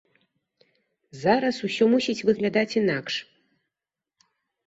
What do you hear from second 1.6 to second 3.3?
усё мусіць выглядаць інакш.